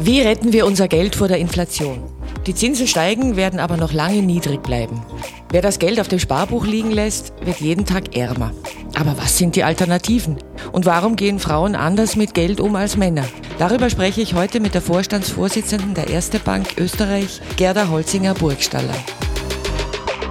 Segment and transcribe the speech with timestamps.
[0.00, 2.04] Wie retten wir unser Geld vor der Inflation?
[2.46, 5.02] Die Zinsen steigen, werden aber noch lange niedrig bleiben.
[5.50, 8.52] Wer das Geld auf dem Sparbuch liegen lässt, wird jeden Tag ärmer.
[8.94, 10.38] Aber was sind die Alternativen?
[10.70, 13.24] Und warum gehen Frauen anders mit Geld um als Männer?
[13.58, 18.94] Darüber spreche ich heute mit der Vorstandsvorsitzenden der Erste Bank Österreich, Gerda Holzinger-Burgstaller.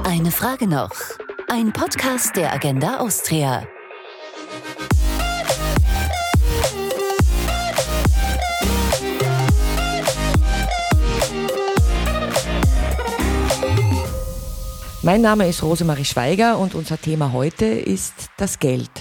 [0.05, 0.91] Eine Frage noch.
[1.49, 3.67] Ein Podcast der Agenda Austria.
[15.07, 18.91] Mein Name ist Rosemarie Schweiger und unser Thema heute ist das Geld.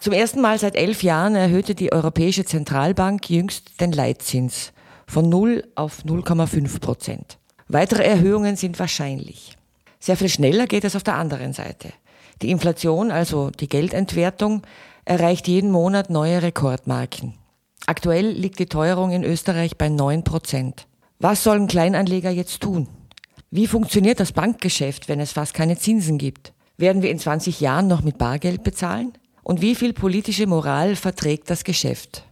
[0.00, 4.72] Zum ersten Mal seit elf Jahren erhöhte die Europäische Zentralbank jüngst den Leitzins
[5.06, 7.38] von 0 auf 0,5 Prozent.
[7.68, 9.58] Weitere Erhöhungen sind wahrscheinlich.
[10.00, 11.92] Sehr viel schneller geht es auf der anderen Seite.
[12.40, 14.62] Die Inflation, also die Geldentwertung,
[15.04, 17.34] erreicht jeden Monat neue Rekordmarken.
[17.84, 20.86] Aktuell liegt die Teuerung in Österreich bei 9 Prozent.
[21.18, 22.88] Was sollen Kleinanleger jetzt tun?
[23.54, 26.54] Wie funktioniert das Bankgeschäft, wenn es fast keine Zinsen gibt?
[26.78, 29.12] Werden wir in 20 Jahren noch mit Bargeld bezahlen?
[29.42, 32.24] Und wie viel politische Moral verträgt das Geschäft?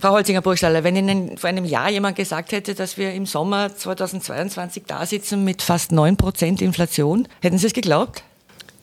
[0.00, 4.82] Frau Holzinger-Burgstaller, wenn Ihnen vor einem Jahr jemand gesagt hätte, dass wir im Sommer 2022
[4.84, 8.24] da sitzen mit fast 9% Inflation, hätten Sie es geglaubt?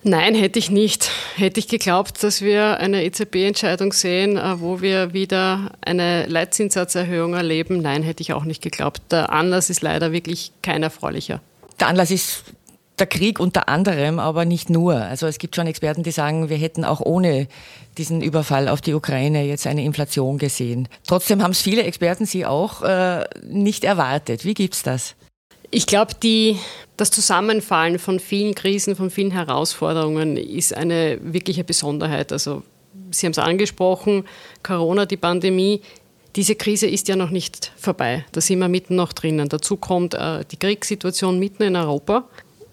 [0.03, 1.11] Nein, hätte ich nicht.
[1.35, 7.81] Hätte ich geglaubt, dass wir eine EZB-Entscheidung sehen, äh, wo wir wieder eine Leitzinsatzerhöhung erleben?
[7.81, 9.01] Nein, hätte ich auch nicht geglaubt.
[9.11, 11.41] Der Anlass ist leider wirklich kein erfreulicher.
[11.81, 12.43] Der Anlass ist
[12.99, 14.93] der Krieg unter anderem, aber nicht nur.
[14.95, 17.47] Also es gibt schon Experten, die sagen, wir hätten auch ohne
[17.97, 20.87] diesen Überfall auf die Ukraine jetzt eine Inflation gesehen.
[21.07, 24.45] Trotzdem haben es viele Experten, Sie auch, äh, nicht erwartet.
[24.45, 25.15] Wie gibt's das?
[25.71, 26.13] Ich glaube,
[26.97, 32.31] das Zusammenfallen von vielen Krisen, von vielen Herausforderungen ist eine wirkliche Besonderheit.
[32.31, 32.61] Also
[33.09, 34.25] Sie haben es angesprochen,
[34.61, 35.81] Corona, die Pandemie,
[36.35, 38.25] diese Krise ist ja noch nicht vorbei.
[38.31, 39.49] Da sind wir mitten noch drinnen.
[39.49, 42.25] Dazu kommt äh, die Kriegssituation mitten in Europa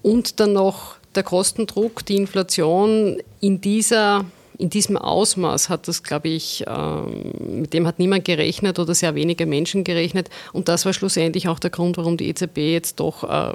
[0.02, 4.24] und dann noch der Kostendruck, die Inflation in dieser
[4.58, 9.14] in diesem Ausmaß hat das, glaube ich, ähm, mit dem hat niemand gerechnet oder sehr
[9.14, 10.30] wenige Menschen gerechnet.
[10.52, 13.54] Und das war schlussendlich auch der Grund, warum die EZB jetzt doch äh,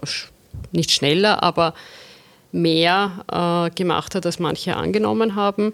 [0.72, 1.74] nicht schneller, aber
[2.54, 5.74] mehr äh, gemacht hat, als manche angenommen haben.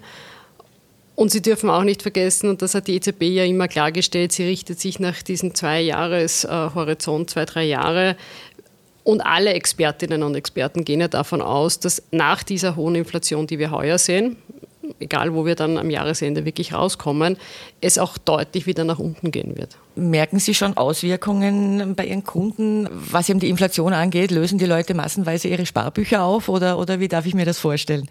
[1.14, 4.44] Und Sie dürfen auch nicht vergessen, und das hat die EZB ja immer klargestellt, sie
[4.44, 8.16] richtet sich nach diesem Zwei-Jahres-Horizont, zwei, drei Jahre.
[9.04, 13.58] Und alle Expertinnen und Experten gehen ja davon aus, dass nach dieser hohen Inflation, die
[13.58, 14.36] wir heuer sehen,
[14.98, 17.36] egal wo wir dann am Jahresende wirklich rauskommen,
[17.80, 19.76] es auch deutlich wieder nach unten gehen wird.
[19.96, 24.30] Merken Sie schon Auswirkungen bei Ihren Kunden, was eben die Inflation angeht?
[24.30, 28.08] Lösen die Leute massenweise ihre Sparbücher auf oder, oder wie darf ich mir das vorstellen?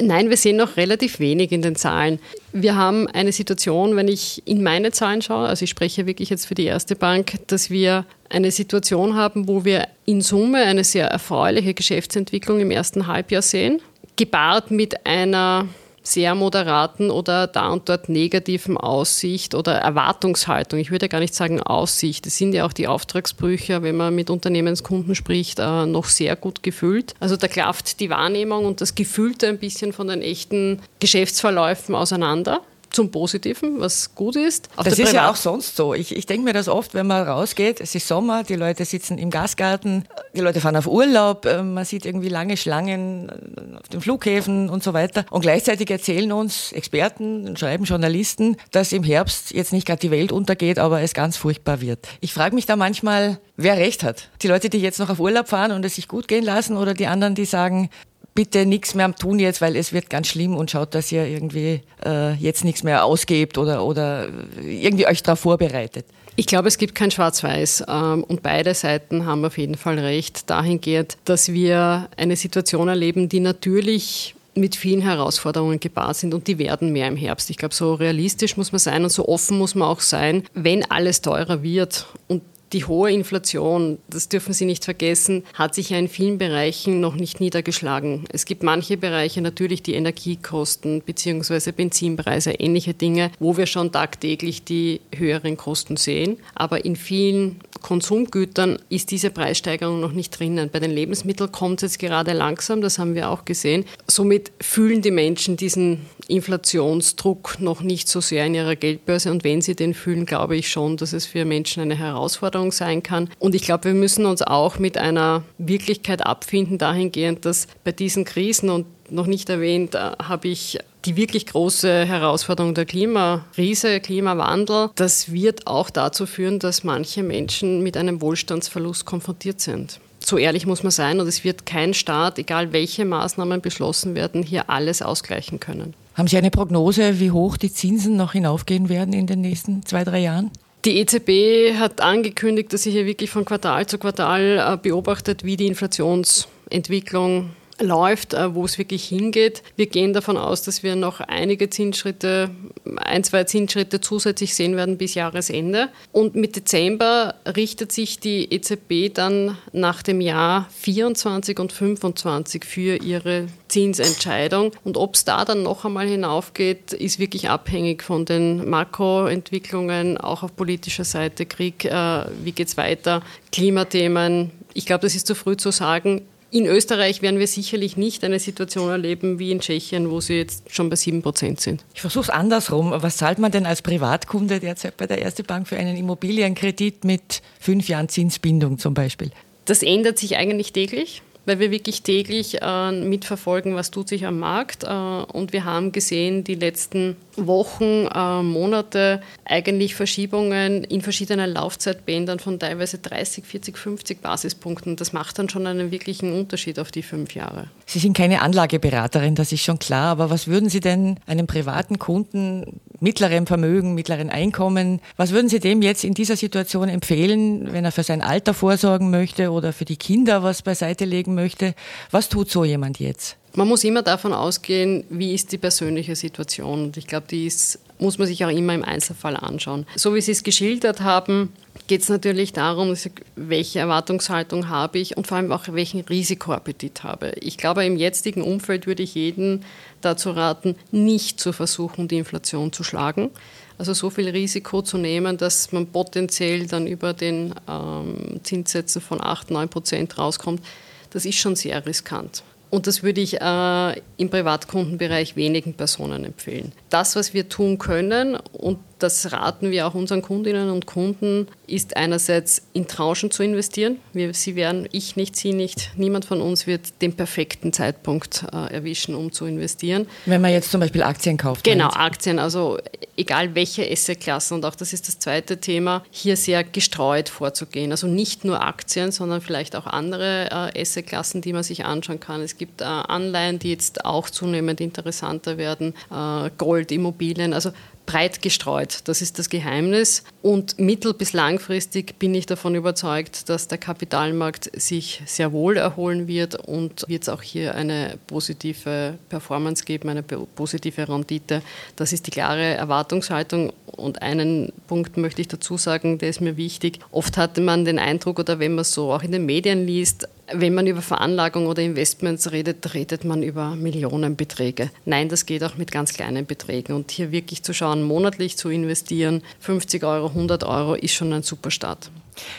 [0.00, 2.18] Nein, wir sehen noch relativ wenig in den Zahlen.
[2.52, 6.46] Wir haben eine Situation, wenn ich in meine Zahlen schaue, also ich spreche wirklich jetzt
[6.46, 11.08] für die erste Bank, dass wir eine Situation haben, wo wir in Summe eine sehr
[11.08, 13.80] erfreuliche Geschäftsentwicklung im ersten Halbjahr sehen,
[14.16, 15.66] gepaart mit einer
[16.12, 20.78] sehr moderaten oder da und dort negativen Aussicht oder Erwartungshaltung.
[20.78, 22.26] Ich würde gar nicht sagen Aussicht.
[22.26, 26.62] Es sind ja auch die Auftragsbrüche, wenn man mit Unternehmenskunden spricht, äh, noch sehr gut
[26.62, 27.14] gefüllt.
[27.20, 32.62] Also da klafft die Wahrnehmung und das Gefühlte ein bisschen von den echten Geschäftsverläufen auseinander
[32.90, 34.68] zum Positiven, was gut ist.
[34.76, 35.94] Auf das ist ja auch sonst so.
[35.94, 39.18] Ich, ich denke mir das oft, wenn man rausgeht, es ist Sommer, die Leute sitzen
[39.18, 40.04] im Gasgarten,
[40.34, 44.70] die Leute fahren auf Urlaub, äh, man sieht irgendwie lange Schlangen äh, auf den Flughäfen
[44.70, 45.24] und so weiter.
[45.30, 50.32] Und gleichzeitig erzählen uns Experten, schreiben Journalisten, dass im Herbst jetzt nicht gerade die Welt
[50.32, 52.06] untergeht, aber es ganz furchtbar wird.
[52.20, 54.28] Ich frage mich da manchmal, wer recht hat.
[54.42, 56.94] Die Leute, die jetzt noch auf Urlaub fahren und es sich gut gehen lassen oder
[56.94, 57.90] die anderen, die sagen,
[58.38, 61.80] bitte nichts mehr tun jetzt, weil es wird ganz schlimm und schaut, dass ihr irgendwie
[62.06, 64.28] äh, jetzt nichts mehr ausgebt oder, oder
[64.62, 66.06] irgendwie euch darauf vorbereitet.
[66.36, 70.48] Ich glaube, es gibt kein Schwarz-Weiß ähm, und beide Seiten haben auf jeden Fall recht
[70.48, 76.58] dahingehend, dass wir eine Situation erleben, die natürlich mit vielen Herausforderungen gepaart sind und die
[76.60, 77.50] werden mehr im Herbst.
[77.50, 80.88] Ich glaube, so realistisch muss man sein und so offen muss man auch sein, wenn
[80.88, 82.42] alles teurer wird und
[82.72, 87.14] die hohe Inflation, das dürfen Sie nicht vergessen, hat sich ja in vielen Bereichen noch
[87.14, 88.24] nicht niedergeschlagen.
[88.30, 91.72] Es gibt manche Bereiche, natürlich die Energiekosten bzw.
[91.72, 96.38] Benzinpreise, ähnliche Dinge, wo wir schon tagtäglich die höheren Kosten sehen.
[96.54, 100.68] Aber in vielen Konsumgütern ist diese Preissteigerung noch nicht drinnen.
[100.70, 103.84] Bei den Lebensmitteln kommt es jetzt gerade langsam, das haben wir auch gesehen.
[104.06, 109.30] Somit fühlen die Menschen diesen Inflationsdruck noch nicht so sehr in ihrer Geldbörse.
[109.30, 113.02] Und wenn sie den fühlen, glaube ich schon, dass es für Menschen eine Herausforderung sein
[113.02, 113.30] kann.
[113.38, 118.24] Und ich glaube, wir müssen uns auch mit einer Wirklichkeit abfinden, dahingehend, dass bei diesen
[118.24, 124.90] Krisen und noch nicht erwähnt, äh, habe ich die wirklich große Herausforderung der Klimakrise, Klimawandel.
[124.96, 130.00] Das wird auch dazu führen, dass manche Menschen mit einem Wohlstandsverlust konfrontiert sind.
[130.28, 134.42] So ehrlich muss man sein und es wird kein Staat, egal welche Maßnahmen beschlossen werden,
[134.42, 135.94] hier alles ausgleichen können.
[136.16, 140.04] Haben Sie eine Prognose, wie hoch die Zinsen noch hinaufgehen werden in den nächsten zwei,
[140.04, 140.50] drei Jahren?
[140.84, 145.56] Die EZB hat angekündigt, dass sie hier wirklich von Quartal zu Quartal äh, beobachtet, wie
[145.56, 147.48] die Inflationsentwicklung
[147.80, 149.62] läuft, äh, wo es wirklich hingeht.
[149.76, 152.50] Wir gehen davon aus, dass wir noch einige Zinsschritte,
[152.96, 155.88] ein, zwei Zinsschritte zusätzlich sehen werden bis Jahresende.
[156.12, 162.96] Und mit Dezember richtet sich die EZB dann nach dem Jahr 24 und 25 für
[162.96, 164.72] ihre Zinsentscheidung.
[164.84, 170.42] Und ob es da dann noch einmal hinaufgeht, ist wirklich abhängig von den Makroentwicklungen, auch
[170.42, 173.22] auf politischer Seite, Krieg, äh, wie geht es weiter,
[173.52, 174.50] Klimathemen.
[174.74, 176.22] Ich glaube, das ist zu früh zu sagen.
[176.50, 180.72] In Österreich werden wir sicherlich nicht eine Situation erleben wie in Tschechien, wo sie jetzt
[180.72, 181.84] schon bei 7 Prozent sind.
[181.94, 182.90] Ich versuche es andersrum.
[182.94, 187.42] Was zahlt man denn als Privatkunde derzeit bei der Erste Bank für einen Immobilienkredit mit
[187.60, 189.30] fünf Jahren Zinsbindung zum Beispiel?
[189.66, 194.38] Das ändert sich eigentlich täglich weil wir wirklich täglich äh, mitverfolgen, was tut sich am
[194.38, 194.84] Markt.
[194.84, 202.38] Äh, und wir haben gesehen, die letzten Wochen, äh, Monate eigentlich Verschiebungen in verschiedenen Laufzeitbändern
[202.38, 204.96] von teilweise 30, 40, 50 Basispunkten.
[204.96, 207.68] Das macht dann schon einen wirklichen Unterschied auf die fünf Jahre.
[207.86, 210.08] Sie sind keine Anlageberaterin, das ist schon klar.
[210.08, 215.60] Aber was würden Sie denn einem privaten Kunden mittlerem Vermögen, mittleren Einkommen, was würden Sie
[215.60, 219.84] dem jetzt in dieser Situation empfehlen, wenn er für sein Alter vorsorgen möchte oder für
[219.84, 221.74] die Kinder was beiseite legen möchte?
[222.10, 223.36] Was tut so jemand jetzt?
[223.58, 226.84] Man muss immer davon ausgehen, wie ist die persönliche Situation.
[226.84, 229.84] Und ich glaube, die ist, muss man sich auch immer im Einzelfall anschauen.
[229.96, 231.52] So wie Sie es geschildert haben,
[231.88, 232.94] geht es natürlich darum,
[233.34, 237.32] welche Erwartungshaltung habe ich und vor allem auch welchen Risikoappetit habe.
[237.40, 239.64] Ich glaube, im jetzigen Umfeld würde ich jeden
[240.02, 243.28] dazu raten, nicht zu versuchen, die Inflation zu schlagen.
[243.76, 249.20] Also so viel Risiko zu nehmen, dass man potenziell dann über den ähm, Zinssätzen von
[249.20, 250.62] 8, 9 Prozent rauskommt,
[251.10, 252.44] das ist schon sehr riskant.
[252.70, 256.72] Und das würde ich äh, im Privatkundenbereich wenigen Personen empfehlen.
[256.90, 261.96] Das, was wir tun können, und das raten wir auch unseren Kundinnen und Kunden, ist
[261.96, 263.98] einerseits in Tranchen zu investieren.
[264.12, 268.74] Wir, sie werden, ich nicht, Sie nicht, niemand von uns wird den perfekten Zeitpunkt äh,
[268.74, 270.08] erwischen, um zu investieren.
[270.26, 271.64] Wenn man jetzt zum Beispiel Aktien kauft.
[271.64, 272.78] Genau, Aktien, also
[273.16, 277.90] egal welche Assetklassen, und auch das ist das zweite Thema, hier sehr gestreut vorzugehen.
[277.90, 282.40] Also nicht nur Aktien, sondern vielleicht auch andere äh, Assetklassen, die man sich anschauen kann.
[282.40, 287.72] Es gibt äh, Anleihen, die jetzt auch zunehmend interessanter werden, äh, Gold, Immobilien, also
[288.06, 289.00] breit gestreut.
[289.04, 290.24] Das ist das Geheimnis.
[290.40, 296.26] Und mittel- bis langfristig bin ich davon überzeugt, dass der Kapitalmarkt sich sehr wohl erholen
[296.26, 301.60] wird und wird es auch hier eine positive Performance geben, eine positive Rendite.
[301.96, 303.74] Das ist die klare Erwartungshaltung.
[303.86, 307.00] Und einen Punkt möchte ich dazu sagen, der ist mir wichtig.
[307.10, 310.74] Oft hatte man den Eindruck, oder wenn man so auch in den Medien liest, wenn
[310.74, 314.90] man über Veranlagung oder Investments redet, redet man über Millionenbeträge.
[315.04, 316.94] Nein, das geht auch mit ganz kleinen Beträgen.
[316.94, 321.42] Und hier wirklich zu schauen, monatlich zu investieren, 50 Euro, 100 Euro, ist schon ein
[321.42, 322.10] super Start.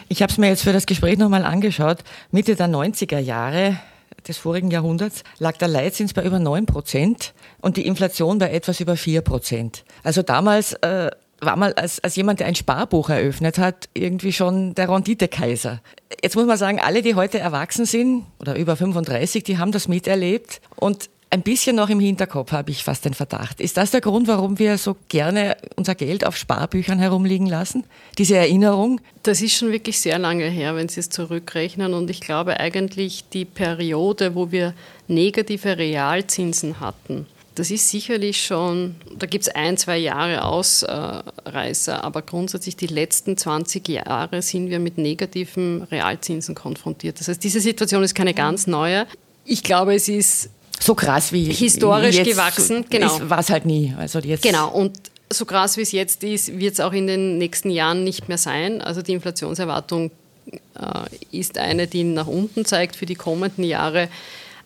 [0.07, 2.00] Ich habe es mir jetzt für das Gespräch nochmal angeschaut.
[2.31, 3.80] Mitte der 90er Jahre
[4.27, 8.80] des vorigen Jahrhunderts lag der Leitzins bei über 9 Prozent und die Inflation bei etwas
[8.80, 9.83] über 4 Prozent.
[10.03, 11.09] Also damals äh,
[11.41, 15.81] war mal als, als jemand, der ein Sparbuch eröffnet hat, irgendwie schon der Renditekaiser.
[16.21, 19.87] Jetzt muss man sagen, alle, die heute erwachsen sind oder über 35, die haben das
[19.87, 23.61] miterlebt und ein bisschen noch im Hinterkopf habe ich fast den Verdacht.
[23.61, 27.83] Ist das der Grund, warum wir so gerne unser Geld auf Sparbüchern herumliegen lassen?
[28.18, 28.99] Diese Erinnerung?
[29.21, 31.94] Das ist schon wirklich sehr lange her, wenn Sie es zurückrechnen.
[31.94, 34.73] Und ich glaube eigentlich die Periode, wo wir
[35.07, 37.28] negative Realzinsen hatten,
[37.59, 43.35] das ist sicherlich schon, da gibt es ein, zwei Jahre Ausreißer, aber grundsätzlich die letzten
[43.35, 47.19] 20 Jahre sind wir mit negativen Realzinsen konfrontiert.
[47.19, 49.06] Das heißt, diese Situation ist keine ganz neue.
[49.44, 50.49] Ich glaube, es ist
[50.80, 52.85] so krass wie historisch gewachsen.
[52.89, 53.19] Genau.
[53.30, 53.94] War es halt nie.
[53.97, 54.69] Also jetzt genau.
[54.69, 54.97] Und
[55.30, 58.37] so krass wie es jetzt ist, wird es auch in den nächsten Jahren nicht mehr
[58.37, 58.81] sein.
[58.81, 60.11] Also die Inflationserwartung
[60.47, 64.07] äh, ist eine, die nach unten zeigt für die kommenden Jahre.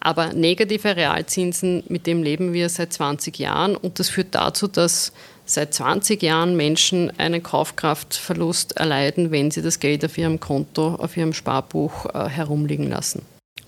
[0.05, 5.13] Aber negative Realzinsen, mit dem leben wir seit 20 Jahren und das führt dazu, dass
[5.45, 11.15] seit 20 Jahren Menschen einen Kaufkraftverlust erleiden, wenn sie das Geld auf ihrem Konto, auf
[11.15, 13.22] ihrem Sparbuch äh, herumliegen lassen.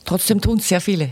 [0.04, 1.12] Trotzdem tun es sehr viele.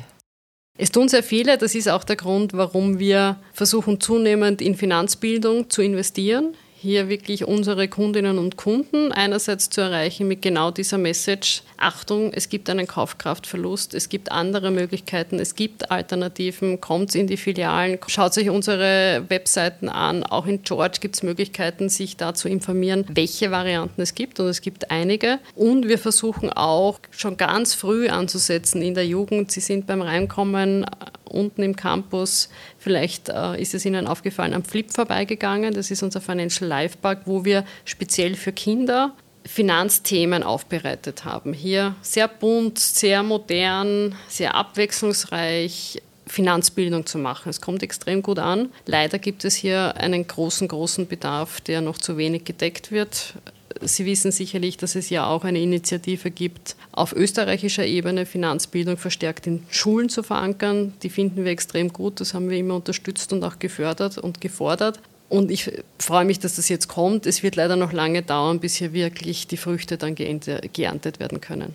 [0.77, 1.57] Es tun sehr viele.
[1.57, 6.53] Das ist auch der Grund, warum wir versuchen, zunehmend in Finanzbildung zu investieren.
[6.83, 12.49] Hier wirklich unsere Kundinnen und Kunden einerseits zu erreichen mit genau dieser Message, Achtung, es
[12.49, 18.33] gibt einen Kaufkraftverlust, es gibt andere Möglichkeiten, es gibt Alternativen, kommt in die Filialen, schaut
[18.33, 23.49] sich unsere Webseiten an, auch in George gibt es Möglichkeiten, sich da zu informieren, welche
[23.49, 25.39] Varianten es gibt und es gibt einige.
[25.55, 29.53] Und wir versuchen auch schon ganz früh anzusetzen in der Jugend.
[29.53, 30.85] Sie sind beim Reinkommen
[31.33, 32.49] unten im Campus.
[32.77, 35.73] Vielleicht äh, ist es Ihnen aufgefallen, am Flip vorbeigegangen.
[35.73, 39.13] Das ist unser Financial Life Park, wo wir speziell für Kinder
[39.45, 41.53] Finanzthemen aufbereitet haben.
[41.53, 46.01] Hier sehr bunt, sehr modern, sehr abwechslungsreich.
[46.25, 47.49] Finanzbildung zu machen.
[47.49, 48.69] Es kommt extrem gut an.
[48.85, 53.33] Leider gibt es hier einen großen, großen Bedarf, der noch zu wenig gedeckt wird.
[53.81, 59.47] Sie wissen sicherlich, dass es ja auch eine Initiative gibt, auf österreichischer Ebene Finanzbildung verstärkt
[59.47, 60.93] in Schulen zu verankern.
[61.03, 62.19] Die finden wir extrem gut.
[62.19, 64.99] Das haben wir immer unterstützt und auch gefördert und gefordert.
[65.29, 67.25] Und ich freue mich, dass das jetzt kommt.
[67.25, 71.73] Es wird leider noch lange dauern, bis hier wirklich die Früchte dann geerntet werden können.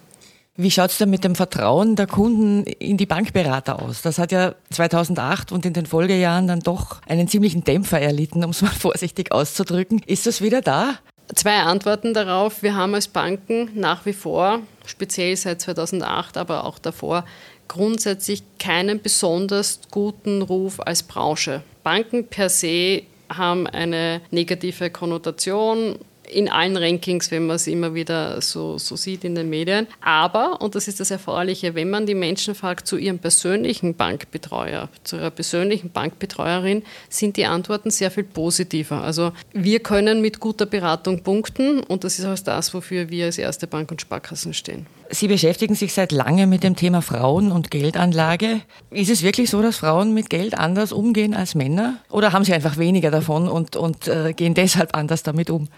[0.60, 4.02] Wie schaut es denn mit dem Vertrauen der Kunden in die Bankberater aus?
[4.02, 8.50] Das hat ja 2008 und in den Folgejahren dann doch einen ziemlichen Dämpfer erlitten, um
[8.50, 10.02] es mal vorsichtig auszudrücken.
[10.04, 10.98] Ist das wieder da?
[11.34, 12.62] Zwei Antworten darauf.
[12.62, 17.24] Wir haben als Banken nach wie vor, speziell seit 2008, aber auch davor,
[17.68, 21.62] grundsätzlich keinen besonders guten Ruf als Branche.
[21.84, 25.98] Banken per se haben eine negative Konnotation
[26.30, 29.86] in allen Rankings, wenn man es immer wieder so, so sieht in den Medien.
[30.00, 34.88] Aber, und das ist das Erfreuliche, wenn man die Menschen fragt zu ihrem persönlichen Bankbetreuer,
[35.04, 39.02] zu ihrer persönlichen Bankbetreuerin, sind die Antworten sehr viel positiver.
[39.02, 43.38] Also wir können mit guter Beratung punkten und das ist auch das, wofür wir als
[43.38, 44.86] erste Bank und Sparkassen stehen.
[45.10, 48.60] Sie beschäftigen sich seit langem mit dem Thema Frauen und Geldanlage.
[48.90, 51.96] Ist es wirklich so, dass Frauen mit Geld anders umgehen als Männer?
[52.10, 55.68] Oder haben sie einfach weniger davon und, und äh, gehen deshalb anders damit um?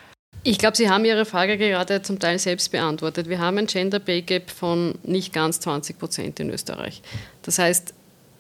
[0.43, 3.29] Ich glaube, Sie haben Ihre Frage gerade zum Teil selbst beantwortet.
[3.29, 7.03] Wir haben ein Gender Pay Gap von nicht ganz 20 Prozent in Österreich.
[7.43, 7.93] Das heißt,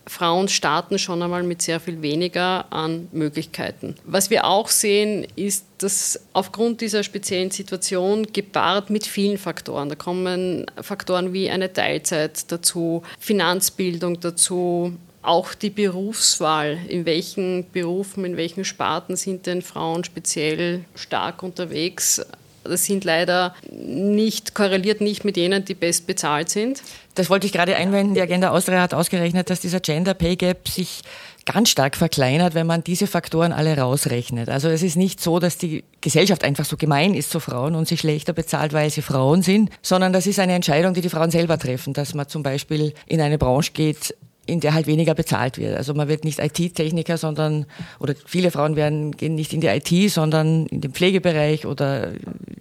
[0.06, 3.96] Frauen starten schon einmal mit sehr viel weniger an Möglichkeiten.
[4.04, 9.94] Was wir auch sehen, ist, dass aufgrund dieser speziellen Situation gepaart mit vielen Faktoren, da
[9.94, 18.36] kommen Faktoren wie eine Teilzeit dazu, Finanzbildung dazu, auch die Berufswahl, in welchen Berufen, in
[18.36, 22.22] welchen Sparten sind denn Frauen speziell stark unterwegs?
[22.64, 26.82] Das sind leider nicht, korreliert nicht mit jenen, die best bezahlt sind.
[27.14, 28.14] Das wollte ich gerade einwenden.
[28.14, 31.00] Die Agenda Austria hat ausgerechnet, dass dieser Gender Pay Gap sich
[31.46, 34.48] ganz stark verkleinert, wenn man diese Faktoren alle rausrechnet.
[34.48, 37.88] Also es ist nicht so, dass die Gesellschaft einfach so gemein ist zu Frauen und
[37.88, 41.30] sie schlechter bezahlt, weil sie Frauen sind, sondern das ist eine Entscheidung, die die Frauen
[41.30, 44.14] selber treffen, dass man zum Beispiel in eine Branche geht,
[44.50, 45.76] in der halt weniger bezahlt wird.
[45.76, 47.66] Also man wird nicht IT-Techniker, sondern,
[47.98, 52.12] oder viele Frauen werden, gehen nicht in die IT, sondern in den Pflegebereich oder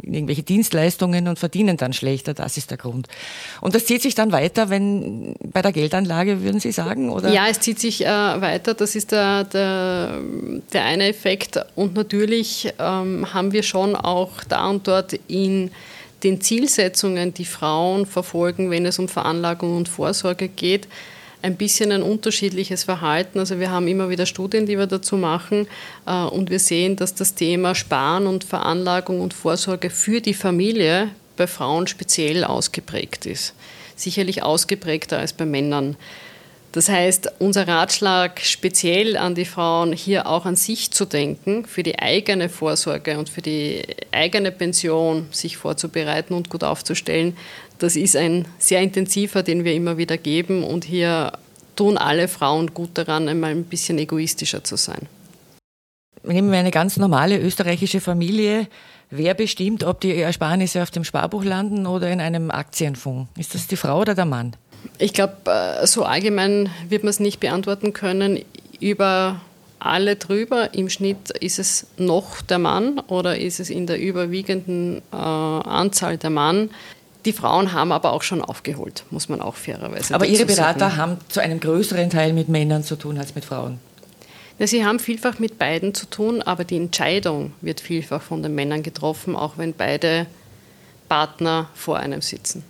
[0.04, 2.34] in irgendwelche Dienstleistungen und verdienen dann schlechter.
[2.34, 3.08] Das ist der Grund.
[3.62, 7.10] Und das zieht sich dann weiter, wenn, bei der Geldanlage, würden Sie sagen?
[7.10, 7.32] Oder?
[7.32, 8.74] Ja, es zieht sich äh, weiter.
[8.76, 10.20] Das ist der, der,
[10.72, 11.60] der eine Effekt.
[11.76, 15.72] Und natürlich ähm, haben wir schon auch da und dort in
[16.24, 20.88] den Zielsetzungen, die Frauen verfolgen, wenn es um Veranlagung und Vorsorge geht,
[21.42, 23.40] ein bisschen ein unterschiedliches Verhalten.
[23.40, 25.68] Also wir haben immer wieder Studien, die wir dazu machen
[26.06, 31.10] äh, und wir sehen, dass das Thema Sparen und Veranlagung und Vorsorge für die Familie
[31.38, 33.54] bei Frauen speziell ausgeprägt ist.
[33.96, 35.96] Sicherlich ausgeprägter als bei Männern.
[36.72, 41.82] Das heißt, unser Ratschlag speziell an die Frauen, hier auch an sich zu denken, für
[41.82, 43.82] die eigene Vorsorge und für die
[44.12, 47.36] eigene Pension sich vorzubereiten und gut aufzustellen,
[47.80, 51.34] das ist ein sehr intensiver, den wir immer wieder geben und hier
[51.76, 55.08] tun alle Frauen gut daran, einmal ein bisschen egoistischer zu sein.
[56.24, 58.68] Nehmen wir eine ganz normale österreichische Familie.
[59.10, 63.30] Wer bestimmt, ob die Ersparnisse auf dem Sparbuch landen oder in einem Aktienfonds?
[63.38, 64.56] Ist das die Frau oder der Mann?
[64.98, 68.40] Ich glaube, äh, so allgemein wird man es nicht beantworten können.
[68.80, 69.42] Über
[69.80, 70.74] alle drüber.
[70.74, 76.18] Im Schnitt ist es noch der Mann oder ist es in der überwiegenden äh, Anzahl
[76.18, 76.70] der Mann.
[77.26, 80.98] Die Frauen haben aber auch schon aufgeholt, muss man auch fairerweise Aber Ihre Berater sagen.
[80.98, 83.80] haben zu einem größeren Teil mit Männern zu tun als mit Frauen.
[84.58, 88.56] Ja, sie haben vielfach mit beiden zu tun, aber die Entscheidung wird vielfach von den
[88.56, 90.28] Männern getroffen, auch wenn beide
[91.08, 92.64] Partner vor einem sitzen.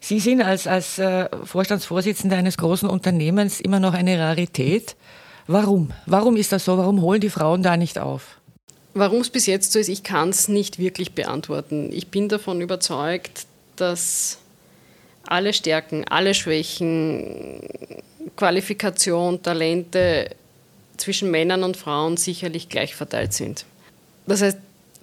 [0.00, 4.96] Sie sind als, als äh, Vorstandsvorsitzender eines großen Unternehmens immer noch eine Rarität.
[5.46, 5.92] Warum?
[6.06, 6.78] Warum ist das so?
[6.78, 8.38] Warum holen die Frauen da nicht auf?
[8.94, 11.90] Warum es bis jetzt so ist, ich kann es nicht wirklich beantworten.
[11.92, 13.46] Ich bin davon überzeugt,
[13.80, 14.38] dass
[15.26, 17.60] alle Stärken, alle Schwächen,
[18.36, 20.30] Qualifikation, Talente
[20.96, 23.64] zwischen Männern und Frauen sicherlich gleich verteilt sind.
[24.26, 24.58] Das heißt,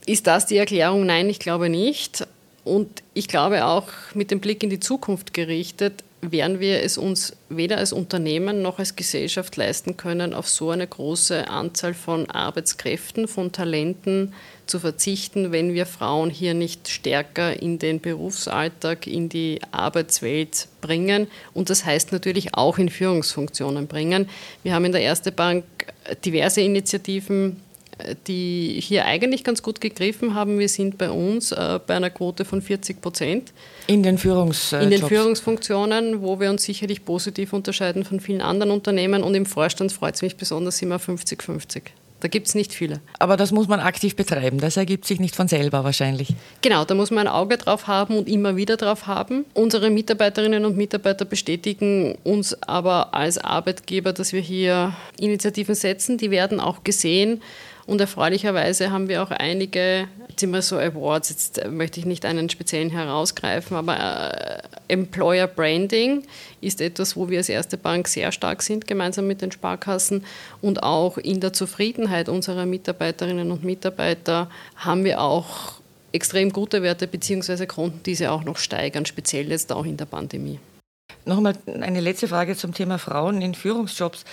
[0.08, 1.06] Ist das die Erklärung?
[1.06, 2.26] Nein, ich glaube nicht.
[2.64, 7.36] Und ich glaube auch mit dem Blick in die Zukunft gerichtet, werden wir es uns
[7.50, 13.28] weder als Unternehmen noch als Gesellschaft leisten können, auf so eine große Anzahl von Arbeitskräften,
[13.28, 14.34] von Talenten
[14.68, 21.28] zu verzichten, wenn wir Frauen hier nicht stärker in den Berufsalltag, in die Arbeitswelt bringen.
[21.54, 24.30] Und das heißt natürlich auch in Führungsfunktionen bringen.
[24.64, 25.64] Wir haben in der Erste Bank
[26.24, 27.58] diverse Initiativen
[28.28, 30.60] die hier eigentlich ganz gut gegriffen haben.
[30.60, 33.54] Wir sind bei uns äh, bei einer Quote von 40 Prozent.
[33.88, 38.72] In den, Führungs in den Führungsfunktionen, wo wir uns sicherlich positiv unterscheiden von vielen anderen
[38.72, 39.24] Unternehmen.
[39.24, 41.84] Und im Vorstand freut es mich besonders immer 50-50.
[42.20, 43.00] Da gibt es nicht viele.
[43.20, 44.60] Aber das muss man aktiv betreiben.
[44.60, 46.34] Das ergibt sich nicht von selber wahrscheinlich.
[46.62, 49.46] Genau, da muss man ein Auge drauf haben und immer wieder drauf haben.
[49.54, 56.18] Unsere Mitarbeiterinnen und Mitarbeiter bestätigen uns aber als Arbeitgeber, dass wir hier Initiativen setzen.
[56.18, 57.42] Die werden auch gesehen.
[57.88, 62.50] Und erfreulicherweise haben wir auch einige, jetzt immer so Awards, jetzt möchte ich nicht einen
[62.50, 66.24] speziellen herausgreifen, aber äh, Employer Branding
[66.60, 70.26] ist etwas, wo wir als erste Bank sehr stark sind, gemeinsam mit den Sparkassen.
[70.62, 75.80] Und auch in der Zufriedenheit unserer Mitarbeiterinnen und Mitarbeiter haben wir auch
[76.12, 80.60] extrem gute Werte, beziehungsweise konnten diese auch noch steigern, speziell jetzt auch in der Pandemie.
[81.24, 84.26] Nochmal eine letzte Frage zum Thema Frauen in Führungsjobs.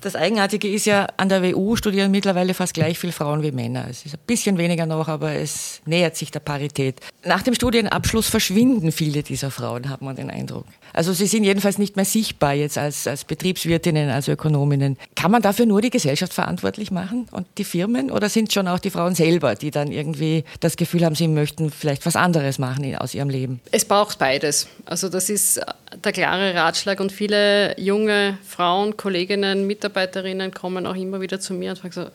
[0.00, 3.86] Das Eigenartige ist ja, an der WU studieren mittlerweile fast gleich viele Frauen wie Männer.
[3.90, 7.00] Es ist ein bisschen weniger noch, aber es nähert sich der Parität.
[7.24, 10.66] Nach dem Studienabschluss verschwinden viele dieser Frauen, hat man den Eindruck.
[10.92, 14.96] Also sie sind jedenfalls nicht mehr sichtbar jetzt als, als Betriebswirtinnen, als Ökonominnen.
[15.16, 18.10] Kann man dafür nur die Gesellschaft verantwortlich machen und die Firmen?
[18.10, 21.70] Oder sind schon auch die Frauen selber, die dann irgendwie das Gefühl haben, sie möchten
[21.70, 23.60] vielleicht was anderes machen aus ihrem Leben?
[23.72, 24.68] Es braucht beides.
[24.86, 25.60] Also das ist
[26.04, 31.70] der klare Ratschlag und viele junge Frauen, Kolleginnen, Mitarbeiterinnen kommen auch immer wieder zu mir
[31.70, 32.06] und fragen so,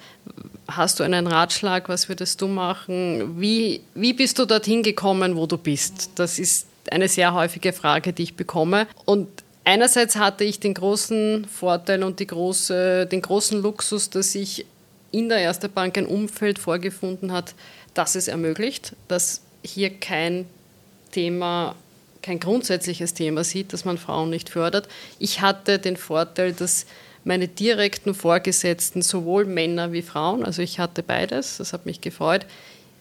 [0.68, 3.40] hast du einen Ratschlag, was würdest du machen?
[3.40, 6.10] Wie, wie bist du dorthin gekommen, wo du bist?
[6.16, 8.86] Das ist eine sehr häufige Frage, die ich bekomme.
[9.06, 9.30] Und
[9.64, 14.66] einerseits hatte ich den großen Vorteil und große, den großen Luxus, dass ich
[15.12, 17.56] in der Erste Bank ein Umfeld vorgefunden hat,
[17.94, 20.48] das es ermöglicht, dass hier kein
[21.12, 21.76] Thema
[22.24, 24.88] kein grundsätzliches Thema sieht, dass man Frauen nicht fördert.
[25.20, 26.88] Ich hatte den Vorteil, dass
[27.24, 32.46] meine direkten Vorgesetzten, sowohl Männer wie Frauen, also ich hatte beides, das hat mich gefreut,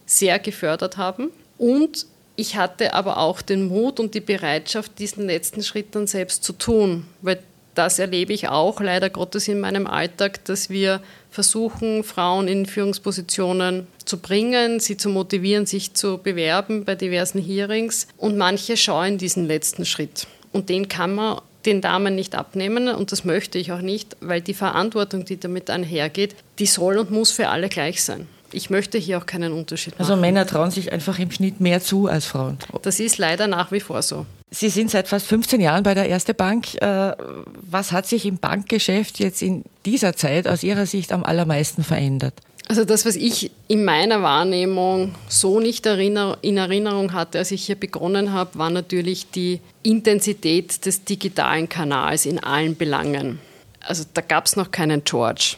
[0.06, 1.30] sehr gefördert haben.
[1.58, 2.06] Und
[2.36, 6.52] ich hatte aber auch den Mut und die Bereitschaft, diesen letzten Schritt dann selbst zu
[6.52, 7.42] tun, weil
[7.74, 13.86] das erlebe ich auch leider Gottes in meinem Alltag, dass wir versuchen, Frauen in Führungspositionen
[14.04, 18.08] zu bringen, sie zu motivieren, sich zu bewerben bei diversen Hearings.
[18.18, 20.26] Und manche scheuen diesen letzten Schritt.
[20.52, 24.40] Und den kann man den Damen nicht abnehmen und das möchte ich auch nicht, weil
[24.40, 28.26] die Verantwortung, die damit einhergeht, die soll und muss für alle gleich sein.
[28.52, 30.12] Ich möchte hier auch keinen Unterschied also machen.
[30.12, 32.58] Also Männer trauen sich einfach im Schnitt mehr zu als Frauen.
[32.82, 34.26] Das ist leider nach wie vor so.
[34.50, 36.74] Sie sind seit fast 15 Jahren bei der Erste Bank.
[36.82, 37.14] Äh,
[37.62, 42.34] was hat sich im Bankgeschäft jetzt in dieser Zeit aus Ihrer Sicht am allermeisten verändert?
[42.68, 47.74] Also das, was ich in meiner Wahrnehmung so nicht in Erinnerung hatte, als ich hier
[47.74, 53.40] begonnen habe, war natürlich die Intensität des digitalen Kanals in allen Belangen.
[53.80, 55.56] Also da gab es noch keinen George.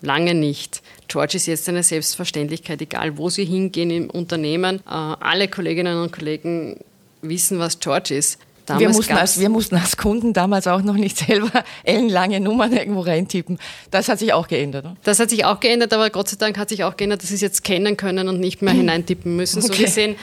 [0.00, 0.80] Lange nicht.
[1.08, 4.76] George ist jetzt eine Selbstverständlichkeit, egal wo Sie hingehen im Unternehmen.
[4.86, 6.78] Äh, alle Kolleginnen und Kollegen
[7.20, 8.38] wissen, was George ist.
[8.76, 13.00] Wir mussten, als, wir mussten als Kunden damals auch noch nicht selber ellenlange Nummern irgendwo
[13.00, 13.58] reintippen.
[13.90, 14.84] Das hat sich auch geändert.
[14.84, 14.96] Ne?
[15.04, 17.36] Das hat sich auch geändert, aber Gott sei Dank hat sich auch geändert, dass Sie
[17.36, 18.80] es jetzt kennen können und nicht mehr hm.
[18.80, 19.62] hineintippen müssen.
[19.62, 19.74] Okay.
[19.76, 20.16] So gesehen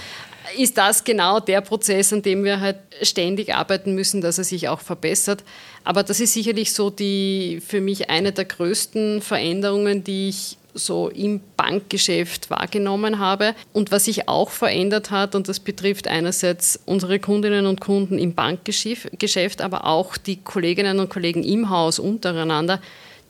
[0.58, 4.70] ist das genau der Prozess, an dem wir halt ständig arbeiten müssen, dass er sich
[4.70, 5.44] auch verbessert.
[5.84, 11.10] Aber das ist sicherlich so die für mich eine der größten Veränderungen, die ich so
[11.10, 13.56] im Bankgeschäft wahrgenommen habe.
[13.74, 18.36] Und was sich auch verändert hat, und das betrifft einerseits unsere Kundinnen und Kunden im
[18.36, 22.82] Bankgeschäft, aber auch die Kolleginnen und Kollegen im Haus untereinander,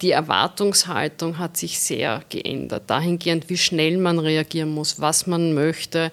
[0.02, 2.84] die Erwartungshaltung hat sich sehr geändert.
[2.88, 6.12] Dahingehend, wie schnell man reagieren muss, was man möchte,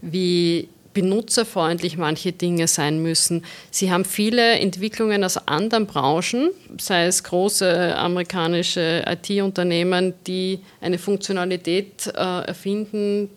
[0.00, 3.44] wie benutzerfreundlich manche Dinge sein müssen.
[3.70, 12.06] Sie haben viele Entwicklungen aus anderen Branchen, sei es große amerikanische IT-Unternehmen, die eine Funktionalität
[12.06, 13.28] äh, erfinden,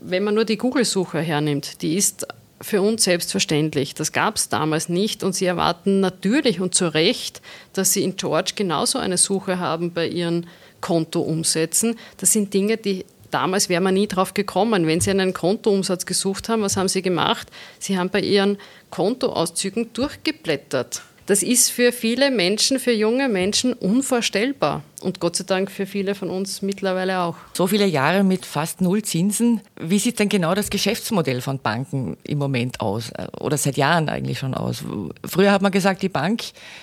[0.00, 2.24] wenn man nur die Google-Suche hernimmt, die ist
[2.60, 3.94] für uns selbstverständlich.
[3.94, 8.14] Das gab es damals nicht und sie erwarten natürlich und zu Recht, dass sie in
[8.14, 10.46] George genauso eine Suche haben bei ihren
[10.80, 11.96] Kontoumsätzen.
[12.18, 14.86] Das sind Dinge, die Damals wäre man nie drauf gekommen.
[14.86, 17.48] Wenn Sie einen Kontoumsatz gesucht haben, was haben Sie gemacht?
[17.78, 18.58] Sie haben bei Ihren
[18.90, 21.02] Kontoauszügen durchgeblättert.
[21.26, 24.82] Das ist für viele Menschen, für junge Menschen unvorstellbar.
[25.02, 27.36] Und Gott sei Dank für viele von uns mittlerweile auch.
[27.54, 29.60] So viele Jahre mit fast null Zinsen.
[29.80, 33.10] Wie sieht denn genau das Geschäftsmodell von Banken im Moment aus?
[33.40, 34.84] Oder seit Jahren eigentlich schon aus?
[35.24, 36.42] Früher hat man gesagt, die Bank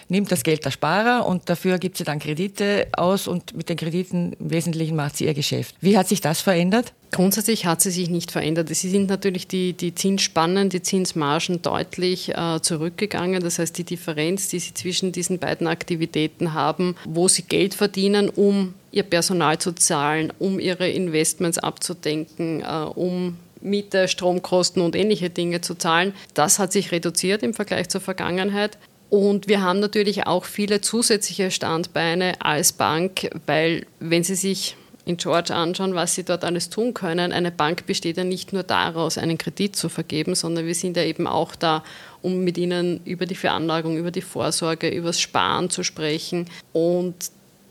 [0.09, 3.77] nimmt das Geld der Sparer und dafür gibt sie dann Kredite aus und mit den
[3.77, 5.75] Krediten im Wesentlichen macht sie ihr Geschäft.
[5.81, 6.93] Wie hat sich das verändert?
[7.11, 8.69] Grundsätzlich hat sie sich nicht verändert.
[8.69, 13.41] Es sind natürlich die, die Zinsspannen, die Zinsmargen deutlich äh, zurückgegangen.
[13.41, 18.04] Das heißt, die Differenz, die sie zwischen diesen beiden Aktivitäten haben, wo sie Geld verdienen,
[18.13, 25.29] um ihr Personal zu zahlen, um ihre Investments abzudenken, äh, um Miete, Stromkosten und ähnliche
[25.29, 28.77] Dinge zu zahlen, das hat sich reduziert im Vergleich zur Vergangenheit.
[29.09, 35.17] Und wir haben natürlich auch viele zusätzliche Standbeine als Bank, weil wenn Sie sich in
[35.17, 37.31] George anschauen, was sie dort alles tun können.
[37.31, 41.03] Eine Bank besteht ja nicht nur daraus, einen Kredit zu vergeben, sondern wir sind ja
[41.03, 41.83] eben auch da,
[42.23, 46.49] um mit ihnen über die Veranlagung, über die Vorsorge, über das Sparen zu sprechen.
[46.73, 47.15] Und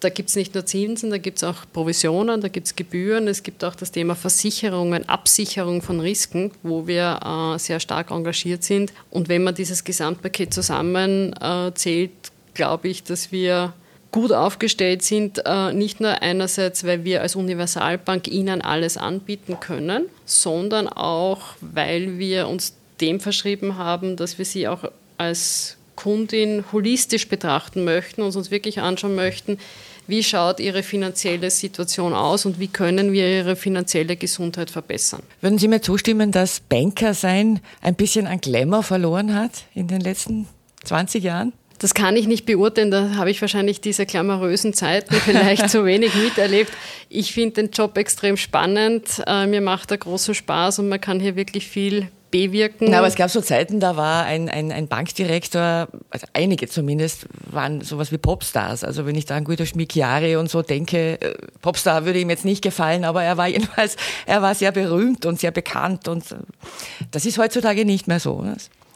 [0.04, 3.26] da gibt es nicht nur Zinsen, da gibt es auch Provisionen, da gibt es Gebühren,
[3.26, 8.62] es gibt auch das Thema Versicherungen, Absicherung von Risiken, wo wir äh, sehr stark engagiert
[8.62, 8.92] sind.
[9.10, 13.72] Und wenn man dieses Gesamtpaket zusammenzählt, äh, glaube ich, dass wir
[14.10, 20.04] gut aufgestellt sind, äh, nicht nur einerseits, weil wir als Universalbank Ihnen alles anbieten können,
[20.26, 24.84] sondern auch, weil wir uns dem verschrieben haben, dass wir Sie auch
[25.16, 29.58] als Kundin holistisch betrachten möchten und uns wirklich anschauen möchten,
[30.06, 35.22] wie schaut Ihre finanzielle Situation aus und wie können wir Ihre finanzielle Gesundheit verbessern.
[35.40, 40.00] Würden Sie mir zustimmen, dass Banker sein ein bisschen an Glamour verloren hat in den
[40.00, 40.46] letzten
[40.84, 41.52] 20 Jahren?
[41.78, 46.14] Das kann ich nicht beurteilen, da habe ich wahrscheinlich diese glamourösen Zeiten vielleicht zu wenig
[46.14, 46.72] miterlebt.
[47.08, 51.20] Ich finde den Job extrem spannend, äh, mir macht er großen Spaß und man kann
[51.20, 52.88] hier wirklich viel bewirken.
[52.90, 57.26] Na, aber es gab so Zeiten, da war ein, ein, ein Bankdirektor, also einige zumindest,
[57.48, 58.82] waren sowas wie Popstars.
[58.82, 62.44] Also wenn ich da an Guido Schmick-Jahre und so denke, äh, Popstar würde ihm jetzt
[62.44, 66.36] nicht gefallen, aber er war jedenfalls, er war sehr berühmt und sehr bekannt und äh,
[67.12, 68.44] das ist heutzutage nicht mehr so.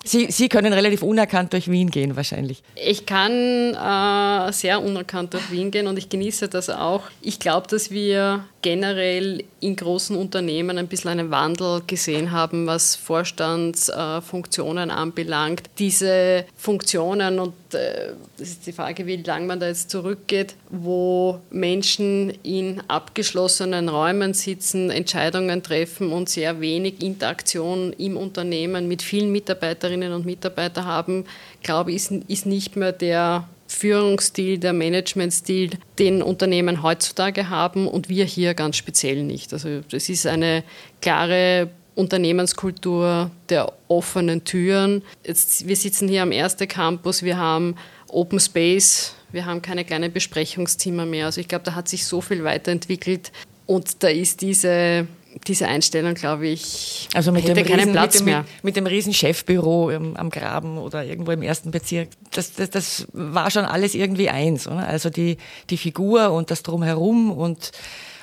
[0.05, 2.63] Sie, Sie können relativ unerkannt durch Wien gehen, wahrscheinlich.
[2.75, 7.03] Ich kann äh, sehr unerkannt durch Wien gehen und ich genieße das auch.
[7.21, 12.97] Ich glaube, dass wir generell in großen Unternehmen ein bisschen einen Wandel gesehen haben, was
[12.97, 15.63] Vorstandsfunktionen äh, anbelangt.
[15.79, 21.41] Diese Funktionen, und äh, das ist die Frage, wie lange man da jetzt zurückgeht, wo
[21.51, 29.31] Menschen in abgeschlossenen Räumen sitzen, Entscheidungen treffen und sehr wenig Interaktion im Unternehmen mit vielen
[29.31, 31.25] Mitarbeiterinnen und Mitarbeitern haben,
[31.63, 38.09] glaube ich, ist, ist nicht mehr der Führungsstil, der Managementstil, den Unternehmen heutzutage haben und
[38.09, 39.53] wir hier ganz speziell nicht.
[39.53, 40.65] Also das ist eine
[41.01, 45.03] klare Unternehmenskultur der offenen Türen.
[45.25, 47.77] Jetzt, wir sitzen hier am ersten Campus, wir haben
[48.09, 51.27] Open Space, wir haben keine kleinen Besprechungszimmer mehr.
[51.27, 53.33] Also ich glaube, da hat sich so viel weiterentwickelt
[53.67, 55.07] und da ist diese
[55.47, 58.45] diese Einstellung, glaube ich, also mit hätte dem keinen Riesen, Platz mit dem, mehr.
[58.63, 63.51] Mit dem riesen Chefbüro am Graben oder irgendwo im ersten Bezirk, das, das, das war
[63.51, 64.67] schon alles irgendwie eins.
[64.67, 64.87] Oder?
[64.87, 65.39] Also die,
[65.71, 67.73] die Figur und das Drumherum und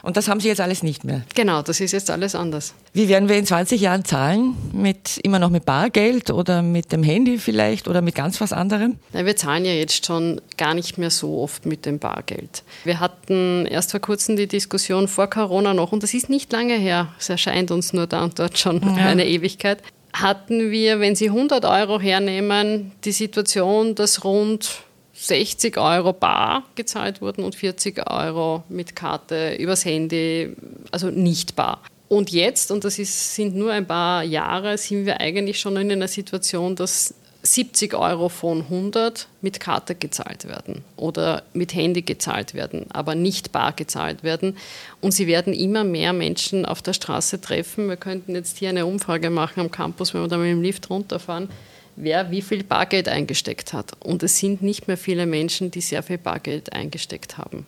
[0.05, 1.23] und das haben Sie jetzt alles nicht mehr.
[1.33, 2.75] Genau, das ist jetzt alles anders.
[2.93, 4.55] Wie werden wir in 20 Jahren zahlen?
[4.71, 8.97] Mit, immer noch mit Bargeld oder mit dem Handy vielleicht oder mit ganz was anderem?
[9.13, 12.61] Ja, wir zahlen ja jetzt schon gar nicht mehr so oft mit dem Bargeld.
[12.83, 16.75] Wir hatten erst vor kurzem die Diskussion vor Corona noch, und das ist nicht lange
[16.75, 19.07] her, es erscheint uns nur da und dort schon ja.
[19.07, 19.81] eine Ewigkeit,
[20.13, 24.83] hatten wir, wenn Sie 100 Euro hernehmen, die Situation, dass rund
[25.15, 30.53] 60 Euro bar gezahlt wurden und 40 Euro mit Karte übers Handy,
[30.91, 31.81] also nicht bar.
[32.09, 35.91] Und jetzt, und das ist, sind nur ein paar Jahre, sind wir eigentlich schon in
[35.91, 42.53] einer Situation, dass 70 Euro von 100 mit Karte gezahlt werden oder mit Handy gezahlt
[42.53, 44.57] werden, aber nicht bar gezahlt werden.
[44.99, 47.87] Und sie werden immer mehr Menschen auf der Straße treffen.
[47.87, 50.89] Wir könnten jetzt hier eine Umfrage machen am Campus, wenn wir da mit dem Lift
[50.89, 51.49] runterfahren
[51.95, 53.93] wer wie viel Bargeld eingesteckt hat.
[53.99, 57.65] Und es sind nicht mehr viele Menschen, die sehr viel Bargeld eingesteckt haben.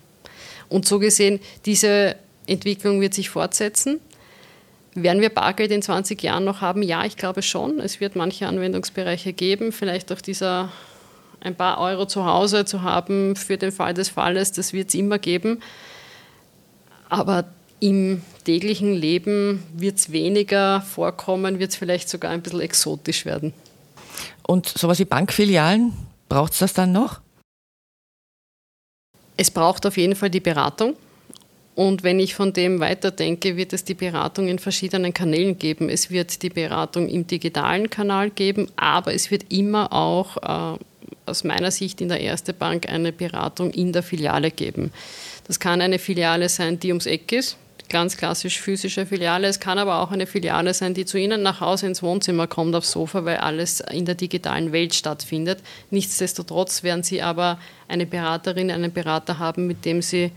[0.69, 3.99] Und so gesehen, diese Entwicklung wird sich fortsetzen.
[4.95, 6.81] Werden wir Bargeld in 20 Jahren noch haben?
[6.81, 7.79] Ja, ich glaube schon.
[7.79, 10.71] Es wird manche Anwendungsbereiche geben, vielleicht auch dieser
[11.39, 14.95] ein paar Euro zu Hause zu haben für den Fall des Falles, das wird es
[14.95, 15.61] immer geben.
[17.09, 17.45] Aber
[17.79, 23.53] im täglichen Leben wird es weniger vorkommen, wird es vielleicht sogar ein bisschen exotisch werden.
[24.45, 25.93] Und sowas wie Bankfilialen,
[26.29, 27.21] braucht es das dann noch?
[29.35, 30.95] Es braucht auf jeden Fall die Beratung.
[31.75, 35.89] Und wenn ich von dem weiterdenke, wird es die Beratung in verschiedenen Kanälen geben.
[35.89, 40.79] Es wird die Beratung im digitalen Kanal geben, aber es wird immer auch äh,
[41.27, 44.91] aus meiner Sicht in der Erste Bank eine Beratung in der Filiale geben.
[45.45, 47.57] Das kann eine Filiale sein, die ums Eck ist,
[47.89, 49.47] ganz klassisch physische Filiale.
[49.47, 52.75] Es kann aber auch eine Filiale sein, die zu Ihnen nach Hause ins Wohnzimmer kommt,
[52.75, 55.59] aufs Sofa, weil alles in der digitalen Welt stattfindet.
[55.91, 60.31] Nichtsdestotrotz werden Sie aber eine Beraterin, einen Berater haben, mit dem Sie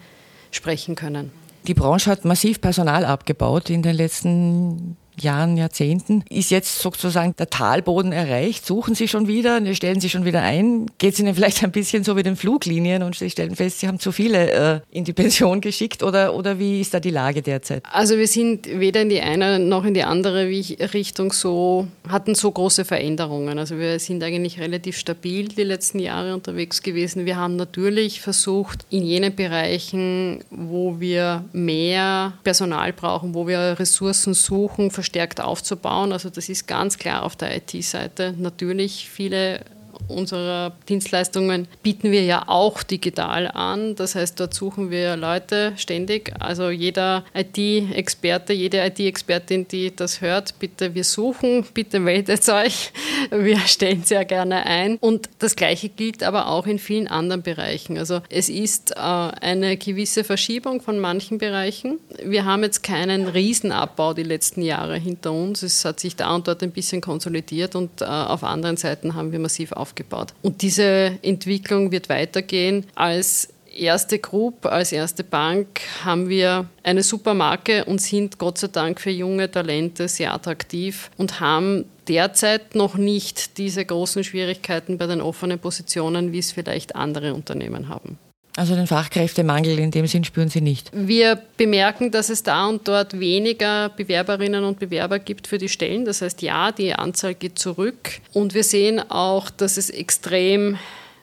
[0.51, 1.33] sprechen können.
[1.67, 6.25] Die Branche hat massiv Personal abgebaut in den letzten Jahren, Jahrzehnten.
[6.29, 8.67] Ist jetzt sozusagen der Talboden erreicht?
[8.67, 9.61] Suchen Sie schon wieder?
[9.75, 10.87] Stellen Sie schon wieder ein?
[10.99, 13.89] Geht es Ihnen vielleicht ein bisschen so wie den Fluglinien und Sie stellen fest, Sie
[13.89, 17.43] haben zu viele äh, in die Pension geschickt oder, oder wie ist da die Lage
[17.43, 17.83] derzeit?
[17.93, 22.51] Also wir sind weder in die eine noch in die andere Richtung so, hatten so
[22.51, 23.59] große Veränderungen.
[23.59, 27.27] Also wir sind eigentlich relativ stabil die letzten Jahre unterwegs gewesen.
[27.27, 34.35] Wir haben natürlich versucht, in jenen Bereichen, wo wir mehr Personal brauchen, wo wir Ressourcen
[34.35, 36.13] suchen, verstärkt aufzubauen.
[36.13, 38.35] Also das ist ganz klar auf der IT-Seite.
[38.39, 39.65] Natürlich viele
[40.09, 43.95] unserer Dienstleistungen bieten wir ja auch digital an.
[43.95, 46.33] Das heißt, dort suchen wir Leute ständig.
[46.39, 52.93] Also jeder IT-Experte, jede IT-Expertin, die das hört, bitte, wir suchen, bitte meldet euch.
[53.31, 54.97] Wir stellen sehr gerne ein.
[54.97, 57.99] Und das Gleiche gilt aber auch in vielen anderen Bereichen.
[57.99, 61.99] Also es ist äh, eine gewisse Verschiebung von manchen Bereichen.
[62.25, 65.63] Wir haben jetzt keinen Riesenabbau die letzten Jahre hinter uns.
[65.63, 69.33] Es hat sich da und dort ein bisschen konsolidiert und äh, auf anderen Seiten haben
[69.33, 70.35] wir massiv aufgebaut aufgebaut.
[70.43, 72.87] Und diese Entwicklung wird weitergehen.
[72.95, 78.69] Als erste Group, als erste Bank haben wir eine super Marke und sind Gott sei
[78.69, 85.07] Dank für junge Talente sehr attraktiv und haben derzeit noch nicht diese großen Schwierigkeiten bei
[85.07, 88.19] den offenen Positionen, wie es vielleicht andere Unternehmen haben.
[88.57, 90.91] Also den Fachkräftemangel in dem Sinn spüren Sie nicht?
[90.93, 96.05] Wir bemerken, dass es da und dort weniger Bewerberinnen und Bewerber gibt für die Stellen.
[96.05, 98.21] Das heißt, ja, die Anzahl geht zurück.
[98.33, 100.79] Und wir sehen auch, dass es extrem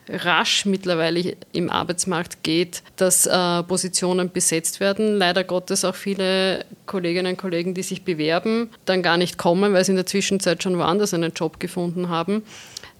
[0.08, 5.18] rasch mittlerweile im Arbeitsmarkt geht, dass äh, Positionen besetzt werden.
[5.18, 9.84] Leider Gottes auch viele Kolleginnen und Kollegen, die sich bewerben, dann gar nicht kommen, weil
[9.84, 12.42] sie in der Zwischenzeit schon woanders einen Job gefunden haben.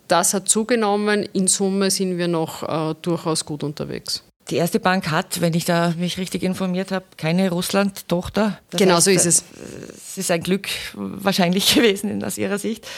[0.08, 1.22] Das hat zugenommen.
[1.32, 4.24] In Summe sind wir noch äh, durchaus gut unterwegs.
[4.50, 8.58] Die erste Bank hat, wenn ich da mich richtig informiert habe, keine Russland-Tochter.
[8.70, 9.44] Genau heißt, so ist es.
[9.94, 12.88] Es ist ein Glück wahrscheinlich gewesen aus Ihrer Sicht.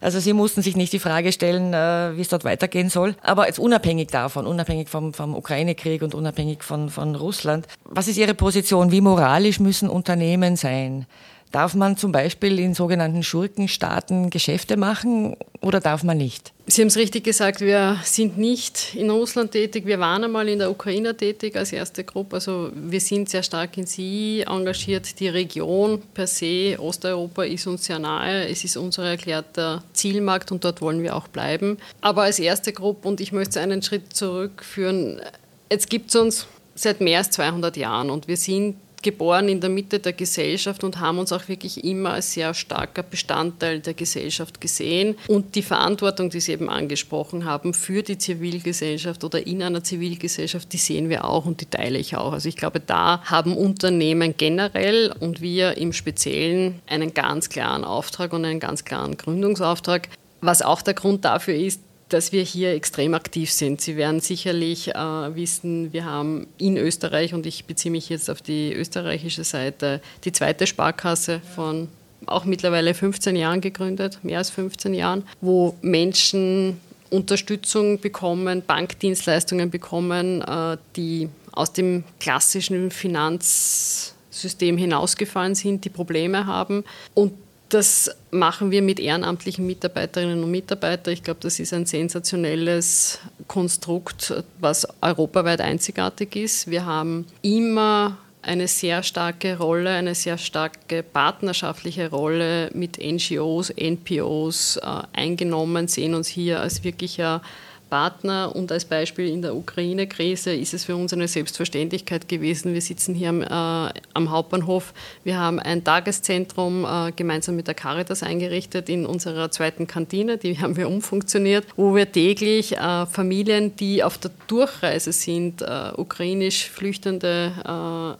[0.00, 3.16] Also Sie mussten sich nicht die Frage stellen, äh, wie es dort weitergehen soll.
[3.22, 8.16] Aber jetzt unabhängig davon, unabhängig vom, vom Ukraine-Krieg und unabhängig von, von Russland, was ist
[8.16, 8.92] Ihre Position?
[8.92, 11.06] Wie moralisch müssen Unternehmen sein?
[11.52, 16.52] Darf man zum Beispiel in sogenannten Schurkenstaaten Geschäfte machen oder darf man nicht?
[16.68, 19.84] Sie haben es richtig gesagt, wir sind nicht in Russland tätig.
[19.84, 22.36] Wir waren einmal in der Ukraine tätig als erste Gruppe.
[22.36, 25.18] Also wir sind sehr stark in Sie engagiert.
[25.18, 28.48] Die Region per se, Osteuropa, ist uns sehr nahe.
[28.48, 31.78] Es ist unser erklärter Zielmarkt und dort wollen wir auch bleiben.
[32.00, 35.20] Aber als erste Gruppe, und ich möchte einen Schritt zurückführen,
[35.68, 39.70] jetzt gibt es uns seit mehr als 200 Jahren und wir sind geboren in der
[39.70, 44.60] Mitte der Gesellschaft und haben uns auch wirklich immer als sehr starker Bestandteil der Gesellschaft
[44.60, 45.16] gesehen.
[45.28, 50.72] Und die Verantwortung, die Sie eben angesprochen haben, für die Zivilgesellschaft oder in einer Zivilgesellschaft,
[50.72, 52.32] die sehen wir auch und die teile ich auch.
[52.32, 58.32] Also ich glaube, da haben Unternehmen generell und wir im Speziellen einen ganz klaren Auftrag
[58.32, 60.08] und einen ganz klaren Gründungsauftrag.
[60.40, 61.80] Was auch der Grund dafür ist,
[62.12, 63.80] dass wir hier extrem aktiv sind.
[63.80, 68.42] Sie werden sicherlich äh, wissen, wir haben in Österreich, und ich beziehe mich jetzt auf
[68.42, 71.88] die österreichische Seite, die zweite Sparkasse von
[72.26, 76.78] auch mittlerweile 15 Jahren gegründet, mehr als 15 Jahren, wo Menschen
[77.10, 86.84] Unterstützung bekommen, Bankdienstleistungen bekommen, äh, die aus dem klassischen Finanzsystem hinausgefallen sind, die Probleme haben
[87.14, 87.32] und
[87.70, 91.14] das machen wir mit ehrenamtlichen Mitarbeiterinnen und Mitarbeitern.
[91.14, 96.70] Ich glaube, das ist ein sensationelles Konstrukt, was europaweit einzigartig ist.
[96.70, 104.76] Wir haben immer eine sehr starke Rolle, eine sehr starke partnerschaftliche Rolle mit NGOs, NPOs
[104.76, 107.42] äh, eingenommen, sehen uns hier als wirklicher
[107.90, 112.72] Partner und als Beispiel in der Ukraine-Krise ist es für uns eine Selbstverständlichkeit gewesen.
[112.72, 114.94] Wir sitzen hier am, äh, am Hauptbahnhof.
[115.24, 120.38] Wir haben ein Tageszentrum äh, gemeinsam mit der Caritas eingerichtet in unserer zweiten Kantine.
[120.38, 125.90] Die haben wir umfunktioniert, wo wir täglich äh, Familien, die auf der Durchreise sind, äh,
[125.96, 127.52] ukrainisch flüchtende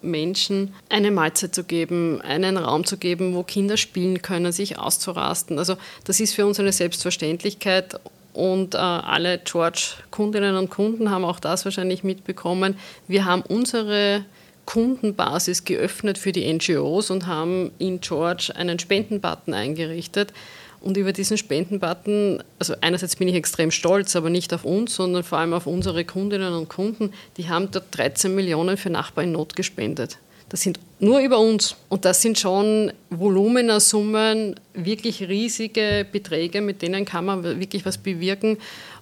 [0.03, 4.79] äh, Menschen, eine Mahlzeit zu geben, einen Raum zu geben, wo Kinder spielen können, sich
[4.79, 5.59] auszurasten.
[5.59, 8.01] Also das ist für uns eine Selbstverständlichkeit
[8.33, 12.77] und äh, alle George-Kundinnen und Kunden haben auch das wahrscheinlich mitbekommen.
[13.09, 14.25] Wir haben unsere
[14.67, 20.33] Kundenbasis geöffnet für die NGOs und haben in George einen Spendenbutton eingerichtet.
[20.81, 25.25] Und über diesen Spendenbutton, also einerseits bin ich extrem stolz, aber nicht auf uns, sondern
[25.25, 29.33] vor allem auf unsere Kundinnen und Kunden, die haben dort 13 Millionen für Nachbarn in
[29.33, 30.19] Not gespendet.
[30.51, 31.77] Das sind nur über uns.
[31.89, 38.59] Und das sind schon Volumenersummen, wirklich riesige Beträge, mit denen kann man wirklich was bewirken.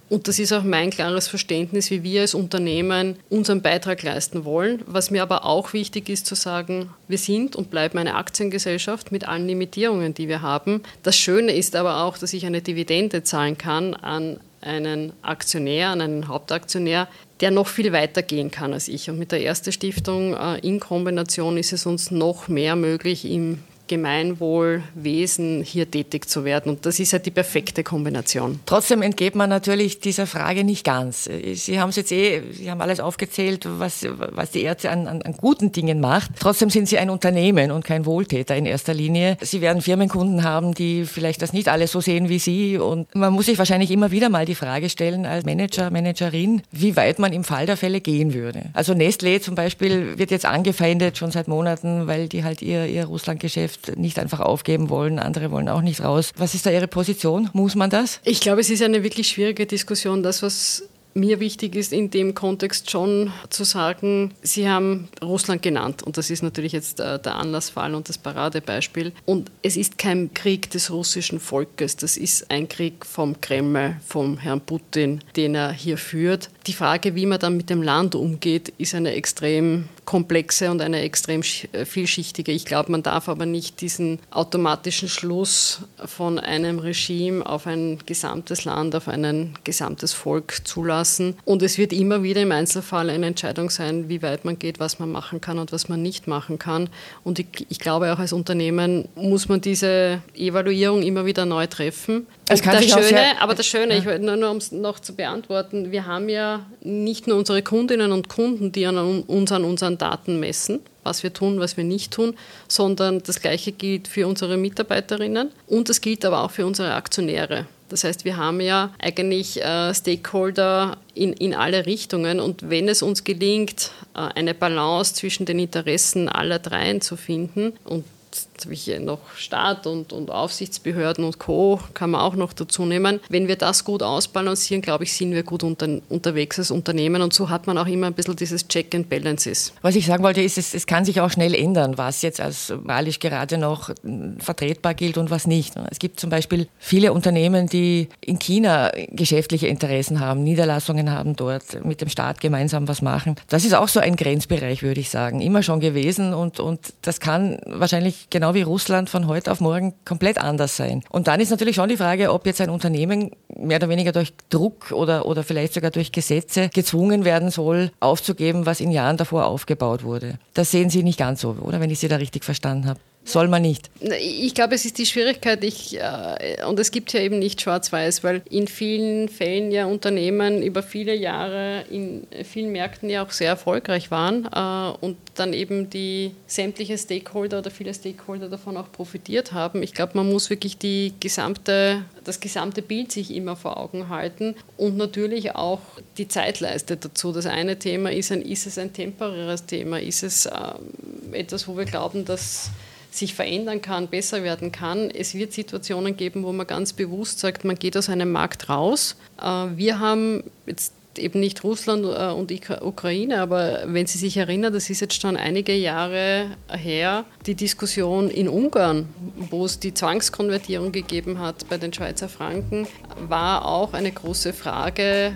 [0.09, 4.81] Und das ist auch mein klares Verständnis, wie wir als Unternehmen unseren Beitrag leisten wollen.
[4.87, 9.27] Was mir aber auch wichtig ist zu sagen, wir sind und bleiben eine Aktiengesellschaft mit
[9.27, 10.81] allen Limitierungen, die wir haben.
[11.03, 16.01] Das Schöne ist aber auch, dass ich eine Dividende zahlen kann an einen Aktionär, an
[16.01, 17.07] einen Hauptaktionär,
[17.39, 19.09] der noch viel weiter gehen kann als ich.
[19.09, 23.59] Und mit der ersten Stiftung äh, in Kombination ist es uns noch mehr möglich, im
[23.89, 26.69] Gemeinwohlwesen hier tätig zu werden.
[26.71, 28.59] Und das ist halt die perfekte Kombination.
[28.65, 31.29] Trotzdem entgeht man natürlich dieser Frage nicht ganz.
[31.53, 35.21] Sie haben es jetzt eh, Sie haben alles aufgezählt, was, was die Ärzte an, an,
[35.21, 36.31] an guten Dingen macht.
[36.39, 39.37] Trotzdem sind Sie ein Unternehmen und kein Wohltäter in erster Linie.
[39.41, 42.77] Sie werden Firmenkunden haben, die vielleicht das nicht alles so sehen wie Sie.
[42.77, 46.95] Und man muss sich wahrscheinlich immer wieder mal die Frage stellen als Manager, Managerin, wie
[46.95, 48.69] weit man im Fall der Fälle gehen würde.
[48.73, 53.05] Also Nestlé zum Beispiel wird jetzt angefeindet schon seit Monaten, weil die halt ihr, ihr
[53.05, 56.31] Russlandgeschäft jetzt nicht einfach aufgeben wollen, andere wollen auch nicht raus.
[56.37, 57.49] Was ist da Ihre Position?
[57.53, 58.19] Muss man das?
[58.23, 60.23] Ich glaube, es ist eine wirklich schwierige Diskussion.
[60.23, 66.03] Das, was mir wichtig ist in dem Kontext schon zu sagen, Sie haben Russland genannt
[66.03, 69.11] und das ist natürlich jetzt äh, der Anlassfall und das Paradebeispiel.
[69.25, 74.37] Und es ist kein Krieg des russischen Volkes, das ist ein Krieg vom Kreml, vom
[74.37, 76.49] Herrn Putin, den er hier führt.
[76.69, 81.01] Die Frage, wie man dann mit dem Land umgeht, ist eine extrem komplexe und eine
[81.01, 82.51] extrem äh, vielschichtige.
[82.51, 88.65] Ich glaube, man darf aber nicht diesen automatischen Schluss von einem Regime auf ein gesamtes
[88.65, 91.35] Land, auf ein gesamtes Volk zulassen.
[91.43, 94.99] Und es wird immer wieder im Einzelfall eine Entscheidung sein, wie weit man geht, was
[94.99, 96.89] man machen kann und was man nicht machen kann.
[97.23, 102.27] Und ich, ich glaube, auch als Unternehmen muss man diese Evaluierung immer wieder neu treffen.
[102.45, 104.11] Das kann das Schöne, aber das Schöne, ja.
[104.15, 108.11] ich, nur, nur um es noch zu beantworten, wir haben ja nicht nur unsere Kundinnen
[108.11, 112.11] und Kunden, die an uns an unseren Daten messen, was wir tun, was wir nicht
[112.11, 112.35] tun,
[112.67, 117.65] sondern das Gleiche gilt für unsere Mitarbeiterinnen und das gilt aber auch für unsere Aktionäre.
[117.89, 123.01] Das heißt, wir haben ja eigentlich äh, Stakeholder in, in alle Richtungen und wenn es
[123.01, 128.73] uns gelingt, äh, eine Balance zwischen den Interessen aller dreien zu finden und jetzt habe
[128.73, 131.79] ich hier noch Staat und, und Aufsichtsbehörden und Co.
[131.93, 133.19] kann man auch noch dazu nehmen.
[133.29, 137.33] Wenn wir das gut ausbalancieren, glaube ich, sind wir gut unter, unterwegs als Unternehmen und
[137.33, 139.73] so hat man auch immer ein bisschen dieses Check and Balances.
[139.81, 142.69] Was ich sagen wollte, ist, es, es kann sich auch schnell ändern, was jetzt als
[142.69, 143.91] moralisch gerade noch
[144.39, 145.73] vertretbar gilt und was nicht.
[145.89, 151.83] Es gibt zum Beispiel viele Unternehmen, die in China geschäftliche Interessen haben, Niederlassungen haben dort,
[151.85, 153.35] mit dem Staat gemeinsam was machen.
[153.47, 157.19] Das ist auch so ein Grenzbereich, würde ich sagen, immer schon gewesen und, und das
[157.19, 161.03] kann wahrscheinlich genau wie Russland von heute auf morgen komplett anders sein.
[161.09, 164.33] Und dann ist natürlich schon die Frage, ob jetzt ein Unternehmen mehr oder weniger durch
[164.49, 169.45] Druck oder, oder vielleicht sogar durch Gesetze gezwungen werden soll, aufzugeben, was in Jahren davor
[169.45, 170.39] aufgebaut wurde.
[170.53, 171.79] Das sehen Sie nicht ganz so, oder?
[171.79, 172.99] Wenn ich Sie da richtig verstanden habe.
[173.25, 173.91] Soll man nicht?
[173.99, 178.23] Ich glaube, es ist die Schwierigkeit, ich, äh, und es gibt ja eben nicht schwarz-weiß,
[178.23, 183.49] weil in vielen Fällen ja Unternehmen über viele Jahre in vielen Märkten ja auch sehr
[183.49, 189.51] erfolgreich waren äh, und dann eben die sämtliche Stakeholder oder viele Stakeholder davon auch profitiert
[189.51, 189.83] haben.
[189.83, 194.55] Ich glaube, man muss wirklich die gesamte, das gesamte Bild sich immer vor Augen halten
[194.77, 195.81] und natürlich auch
[196.17, 197.31] die Zeitleiste dazu.
[197.31, 199.99] Das eine Thema ist, ein, ist es ein temporäres Thema?
[199.99, 202.71] Ist es ähm, etwas, wo wir glauben, dass
[203.11, 205.09] sich verändern kann, besser werden kann.
[205.09, 209.15] Es wird Situationen geben, wo man ganz bewusst sagt, man geht aus einem Markt raus.
[209.41, 214.73] Äh, wir haben jetzt eben nicht Russland äh, und Ukraine, aber wenn Sie sich erinnern,
[214.73, 220.91] das ist jetzt schon einige Jahre her, die Diskussion in Ungarn, wo es die Zwangskonvertierung
[220.91, 222.87] gegeben hat bei den Schweizer Franken,
[223.27, 225.33] war auch eine große Frage,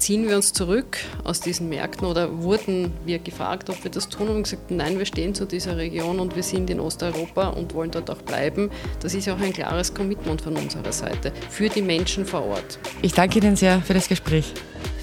[0.00, 4.28] ziehen wir uns zurück aus diesen Märkten oder wurden wir gefragt, ob wir das tun
[4.28, 7.90] und gesagt, nein, wir stehen zu dieser Region und wir sind in Osteuropa und wollen
[7.90, 8.70] dort auch bleiben.
[9.00, 12.78] Das ist auch ein klares Commitment von unserer Seite für die Menschen vor Ort.
[13.02, 14.52] Ich danke Ihnen sehr für das Gespräch.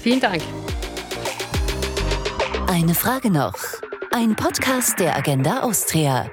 [0.02, 0.42] Vielen Dank.
[2.66, 3.54] Eine Frage noch.
[4.10, 6.30] Ein Podcast der Agenda Austria.